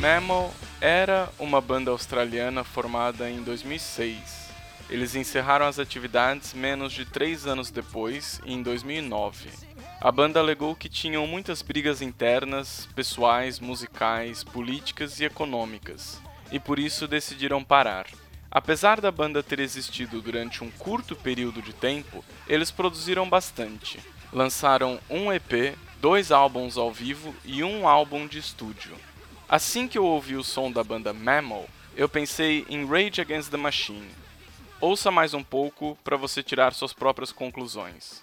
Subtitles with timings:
[0.00, 4.50] Mammal era uma banda australiana formada em 2006.
[4.88, 9.50] Eles encerraram as atividades menos de três anos depois, em 2009.
[10.00, 16.78] A banda alegou que tinham muitas brigas internas, pessoais, musicais, políticas e econômicas, e por
[16.78, 18.06] isso decidiram parar.
[18.50, 24.00] Apesar da banda ter existido durante um curto período de tempo, eles produziram bastante.
[24.32, 28.96] Lançaram um EP, dois álbuns ao vivo e um álbum de estúdio.
[29.48, 33.56] Assim que eu ouvi o som da banda Mammal, eu pensei em Rage Against the
[33.56, 34.08] Machine.
[34.80, 38.22] Ouça mais um pouco para você tirar suas próprias conclusões.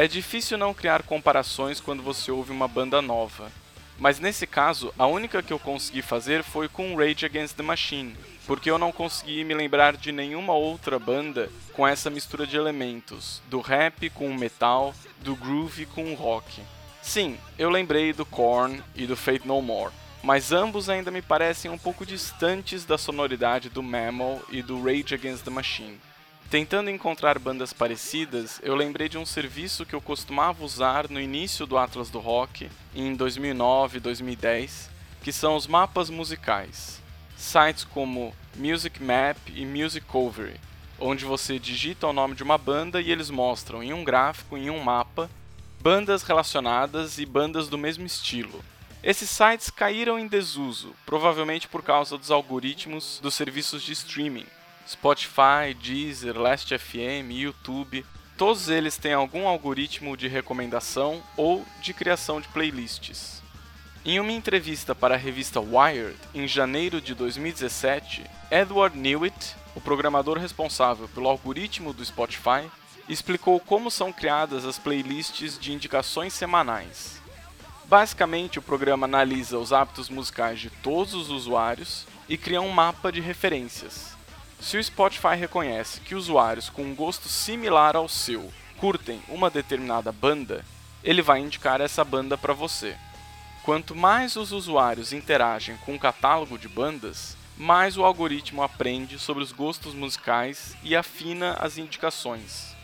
[0.00, 3.52] É difícil não criar comparações quando você ouve uma banda nova.
[3.98, 8.16] Mas nesse caso, a única que eu consegui fazer foi com Rage Against the Machine,
[8.46, 13.42] porque eu não consegui me lembrar de nenhuma outra banda com essa mistura de elementos,
[13.50, 16.62] do rap com o metal, do groove com o rock.
[17.02, 19.92] Sim, eu lembrei do Korn e do Fate No More,
[20.22, 25.14] mas ambos ainda me parecem um pouco distantes da sonoridade do Mammal e do Rage
[25.14, 26.00] Against the Machine.
[26.50, 31.64] Tentando encontrar bandas parecidas, eu lembrei de um serviço que eu costumava usar no início
[31.64, 34.90] do Atlas do Rock, em 2009 e 2010,
[35.22, 37.00] que são os mapas musicais.
[37.36, 40.58] Sites como Music Map e Musicovery,
[40.98, 44.70] onde você digita o nome de uma banda e eles mostram em um gráfico, em
[44.70, 45.30] um mapa,
[45.80, 48.60] bandas relacionadas e bandas do mesmo estilo.
[49.04, 54.46] Esses sites caíram em desuso, provavelmente por causa dos algoritmos dos serviços de streaming,
[54.88, 58.04] Spotify, Deezer, Last.fm, YouTube,
[58.36, 63.42] todos eles têm algum algoritmo de recomendação ou de criação de playlists.
[64.04, 70.38] Em uma entrevista para a revista Wired, em janeiro de 2017, Edward Newitt, o programador
[70.38, 72.70] responsável pelo algoritmo do Spotify,
[73.08, 77.20] explicou como são criadas as playlists de indicações semanais.
[77.84, 83.10] Basicamente, o programa analisa os hábitos musicais de todos os usuários e cria um mapa
[83.10, 84.09] de referências.
[84.60, 90.12] Se o Spotify reconhece que usuários com um gosto similar ao seu curtem uma determinada
[90.12, 90.64] banda,
[91.02, 92.94] ele vai indicar essa banda para você.
[93.62, 99.42] Quanto mais os usuários interagem com o catálogo de bandas, mais o algoritmo aprende sobre
[99.42, 102.74] os gostos musicais e afina as indicações.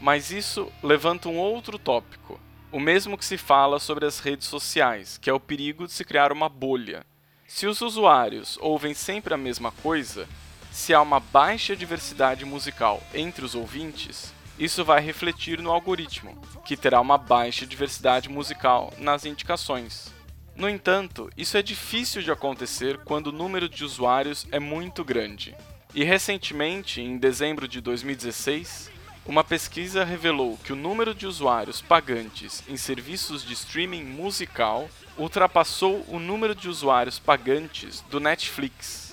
[0.00, 2.40] Mas isso levanta um outro tópico,
[2.72, 6.04] o mesmo que se fala sobre as redes sociais, que é o perigo de se
[6.04, 7.06] criar uma bolha.
[7.46, 10.28] Se os usuários ouvem sempre a mesma coisa,
[10.72, 16.76] se há uma baixa diversidade musical entre os ouvintes, isso vai refletir no algoritmo, que
[16.76, 20.10] terá uma baixa diversidade musical nas indicações.
[20.56, 25.54] No entanto, isso é difícil de acontecer quando o número de usuários é muito grande.
[25.94, 28.90] E recentemente, em dezembro de 2016,
[29.26, 36.04] uma pesquisa revelou que o número de usuários pagantes em serviços de streaming musical ultrapassou
[36.08, 39.11] o número de usuários pagantes do Netflix.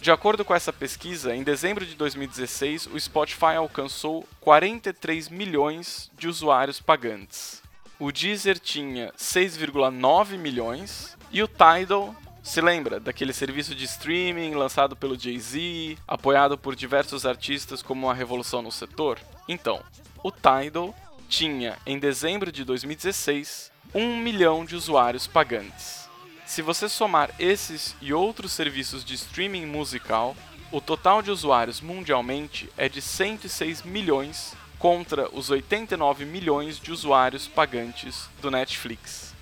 [0.00, 6.26] De acordo com essa pesquisa, em dezembro de 2016, o Spotify alcançou 43 milhões de
[6.26, 7.62] usuários pagantes.
[7.98, 14.96] O Deezer tinha 6,9 milhões e o Tidal, se lembra daquele serviço de streaming lançado
[14.96, 19.18] pelo Jay-Z, apoiado por diversos artistas como a revolução no setor?
[19.46, 19.82] Então,
[20.24, 20.94] o Tidal
[21.28, 25.99] tinha, em dezembro de 2016, 1 milhão de usuários pagantes.
[26.50, 30.34] Se você somar esses e outros serviços de streaming musical,
[30.72, 37.46] o total de usuários mundialmente é de 106 milhões contra os 89 milhões de usuários
[37.46, 39.32] pagantes do Netflix.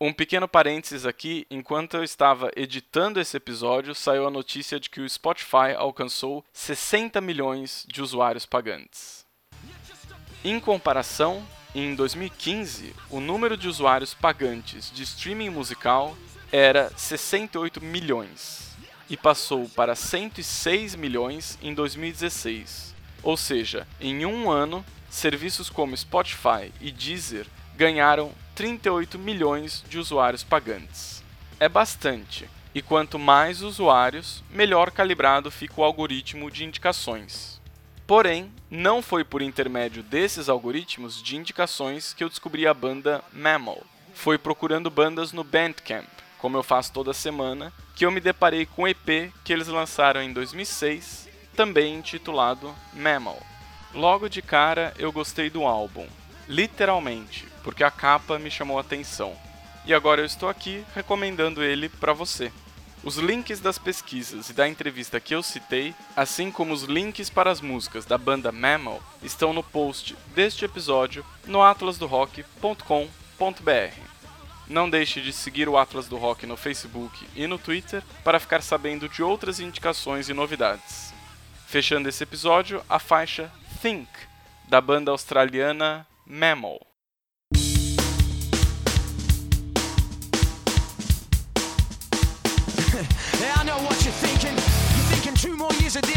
[0.00, 5.00] Um pequeno parênteses aqui, enquanto eu estava editando esse episódio, saiu a notícia de que
[5.00, 9.26] o Spotify alcançou 60 milhões de usuários pagantes.
[10.44, 16.14] Em comparação, em 2015, o número de usuários pagantes de streaming musical
[16.50, 18.76] era 68 milhões
[19.08, 22.94] e passou para 106 milhões em 2016.
[23.22, 30.44] Ou seja, em um ano, serviços como Spotify e Deezer ganharam 38 milhões de usuários
[30.44, 31.22] pagantes.
[31.58, 37.61] É bastante, e quanto mais usuários, melhor calibrado fica o algoritmo de indicações.
[38.12, 43.82] Porém, não foi por intermédio desses algoritmos de indicações que eu descobri a banda Mammal.
[44.12, 46.04] Foi procurando bandas no Bandcamp,
[46.36, 50.20] como eu faço toda semana, que eu me deparei com o EP que eles lançaram
[50.20, 51.26] em 2006,
[51.56, 53.40] também intitulado Mammal.
[53.94, 56.06] Logo de cara eu gostei do álbum,
[56.46, 59.34] literalmente, porque a capa me chamou a atenção.
[59.86, 62.52] E agora eu estou aqui recomendando ele para você.
[63.04, 67.50] Os links das pesquisas e da entrevista que eu citei, assim como os links para
[67.50, 74.00] as músicas da banda Mammal, estão no post deste episódio no atlasdorock.com.br.
[74.68, 78.62] Não deixe de seguir o Atlas do Rock no Facebook e no Twitter para ficar
[78.62, 81.12] sabendo de outras indicações e novidades.
[81.66, 83.50] Fechando esse episódio, a faixa
[83.80, 84.08] Think,
[84.68, 86.91] da banda australiana Mammal.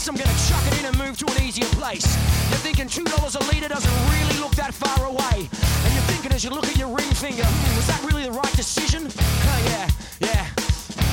[0.00, 2.08] This, I'm gonna chuck it in and move to an easier place.
[2.48, 5.36] You're thinking two dollars a litre doesn't really look that far away.
[5.84, 8.32] And you're thinking as you look at your ring finger, hmm, was that really the
[8.32, 9.12] right decision?
[9.12, 9.86] Oh yeah,
[10.20, 10.44] yeah.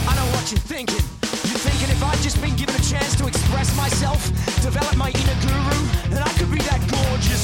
[0.07, 1.04] I know what you're thinking.
[1.51, 4.24] You're thinking if I'd just been given a chance to express myself,
[4.63, 7.37] develop my inner guru, then I could be that gorgeous,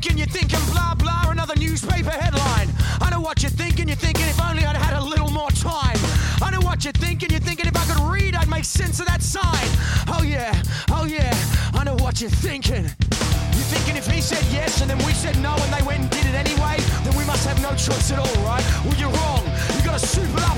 [0.00, 2.68] thinking, you're thinking blah blah, another newspaper headline.
[3.02, 5.98] I know what you're thinking, you're thinking if only I'd had a little more time.
[6.40, 9.06] I know what you're thinking, you're thinking if I could read, I'd make sense of
[9.06, 9.68] that sign.
[10.08, 10.56] Oh yeah,
[10.90, 11.34] oh yeah,
[11.74, 12.84] I know what you're thinking.
[12.84, 16.10] You're thinking if he said yes and then we said no and they went and
[16.10, 18.64] did it anyway, then we must have no choice at all, right?
[18.86, 19.44] Well, you're wrong.
[19.76, 20.49] You gotta up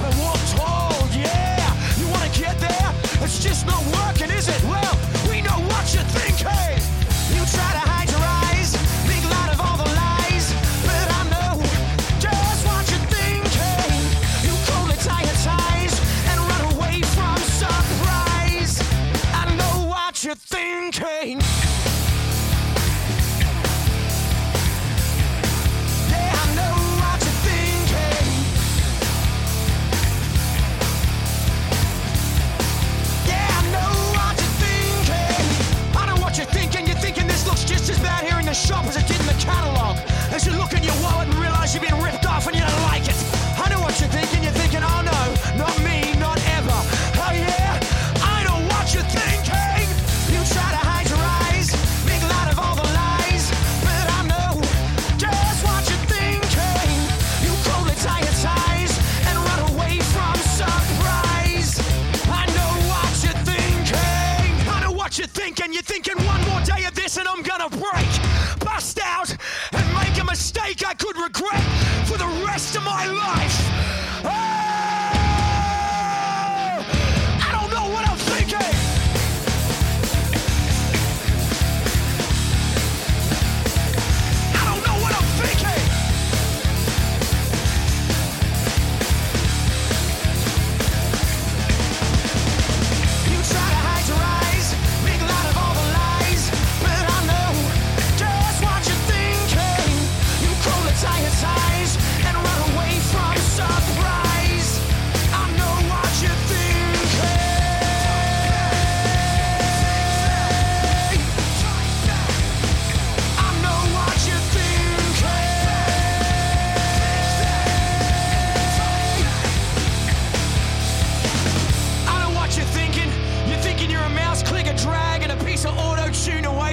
[65.83, 66.03] you're thinking.
[66.03, 69.31] Thinking one more day of this and I'm gonna break, bust out,
[69.73, 71.63] and make a mistake I could regret
[72.07, 74.02] for the rest of my life.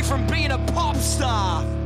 [0.10, 1.79] From being a pop star.